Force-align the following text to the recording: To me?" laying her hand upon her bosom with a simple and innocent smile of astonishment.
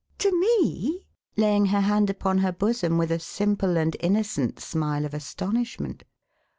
To 0.17 0.31
me?" 0.31 1.05
laying 1.37 1.67
her 1.67 1.81
hand 1.81 2.09
upon 2.09 2.39
her 2.39 2.51
bosom 2.51 2.97
with 2.97 3.11
a 3.11 3.19
simple 3.19 3.77
and 3.77 3.95
innocent 3.99 4.59
smile 4.59 5.05
of 5.05 5.13
astonishment. 5.13 6.05